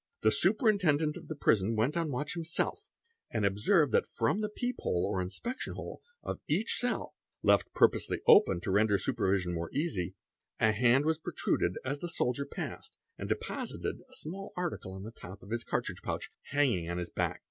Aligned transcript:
The 0.21 0.31
Superintendent 0.31 1.15
of 1.15 1.27
the 1.27 1.35
Prison 1.35 1.75
went 1.75 1.95
on 1.95 2.09
watch 2.09 2.33
himself 2.33 2.89
and 3.29 3.45
observed 3.45 3.91
that 3.91 4.07
from 4.07 4.41
the 4.41 4.49
peephole, 4.49 5.05
or 5.05 5.21
inspection 5.21 5.75
hole, 5.75 6.01
of 6.23 6.39
each 6.47 6.79
cell, 6.79 7.13
left 7.43 7.71
purposely 7.75 8.19
open 8.25 8.61
to 8.61 8.71
render 8.71 8.97
supervision 8.97 9.53
more 9.53 9.69
easy, 9.71 10.15
a 10.59 10.71
hand 10.71 11.05
was 11.05 11.19
protruded 11.19 11.77
as 11.85 11.99
the 11.99 12.09
soldier 12.09 12.47
passed 12.47 12.97
and 13.19 13.29
deposited 13.29 14.01
a 14.09 14.15
small 14.15 14.53
article 14.57 14.93
on 14.93 15.03
the 15.03 15.11
top 15.11 15.43
of 15.43 15.51
his 15.51 15.63
cartridge 15.63 16.01
pouch, 16.01 16.31
hanging 16.45 16.89
on 16.89 16.97
his 16.97 17.11
back. 17.11 17.39